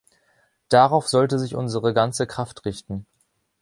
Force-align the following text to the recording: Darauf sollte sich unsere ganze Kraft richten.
Darauf 0.69 1.07
sollte 1.07 1.37
sich 1.37 1.53
unsere 1.53 1.93
ganze 1.93 2.25
Kraft 2.25 2.65
richten. 2.65 3.05